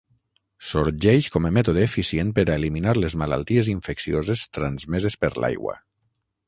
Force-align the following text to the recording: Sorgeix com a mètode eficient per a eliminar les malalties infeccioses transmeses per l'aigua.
Sorgeix 0.69 1.27
com 1.35 1.47
a 1.49 1.51
mètode 1.57 1.83
eficient 1.89 2.31
per 2.39 2.47
a 2.47 2.57
eliminar 2.63 2.97
les 3.03 3.19
malalties 3.25 3.71
infeccioses 3.77 4.49
transmeses 4.59 5.25
per 5.25 5.35
l'aigua. 5.45 5.81